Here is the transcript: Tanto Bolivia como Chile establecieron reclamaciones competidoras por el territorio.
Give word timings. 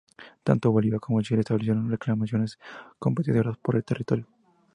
Tanto 0.47 0.71
Bolivia 0.71 0.97
como 0.99 1.21
Chile 1.21 1.41
establecieron 1.41 1.91
reclamaciones 1.91 2.57
competidoras 2.97 3.57
por 3.59 3.75
el 3.75 3.83
territorio. 3.85 4.25